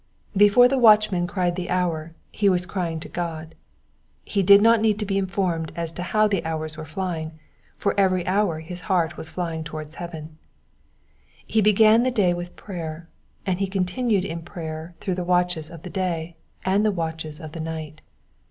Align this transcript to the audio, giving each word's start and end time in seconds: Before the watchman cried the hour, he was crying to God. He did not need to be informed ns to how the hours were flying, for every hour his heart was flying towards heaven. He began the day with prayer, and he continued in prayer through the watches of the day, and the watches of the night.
Before 0.35 0.67
the 0.67 0.79
watchman 0.79 1.27
cried 1.27 1.55
the 1.55 1.69
hour, 1.69 2.15
he 2.31 2.49
was 2.49 2.65
crying 2.65 2.99
to 3.01 3.07
God. 3.07 3.53
He 4.23 4.41
did 4.41 4.59
not 4.59 4.81
need 4.81 4.97
to 4.97 5.05
be 5.05 5.15
informed 5.19 5.71
ns 5.79 5.91
to 5.91 6.01
how 6.01 6.27
the 6.27 6.43
hours 6.43 6.75
were 6.75 6.85
flying, 6.85 7.33
for 7.77 7.93
every 7.99 8.25
hour 8.25 8.61
his 8.61 8.81
heart 8.89 9.15
was 9.15 9.29
flying 9.29 9.63
towards 9.63 9.93
heaven. 10.01 10.39
He 11.45 11.61
began 11.61 12.01
the 12.01 12.09
day 12.09 12.33
with 12.33 12.55
prayer, 12.55 13.09
and 13.45 13.59
he 13.59 13.67
continued 13.67 14.25
in 14.25 14.41
prayer 14.41 14.95
through 14.99 15.13
the 15.21 15.23
watches 15.23 15.69
of 15.69 15.83
the 15.83 15.91
day, 15.91 16.35
and 16.65 16.83
the 16.83 16.89
watches 16.91 17.39
of 17.39 17.51
the 17.51 17.59
night. 17.61 18.01